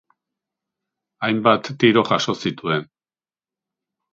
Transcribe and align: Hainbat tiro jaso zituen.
Hainbat 1.27 1.69
tiro 1.83 2.05
jaso 2.11 2.35
zituen. 2.47 2.89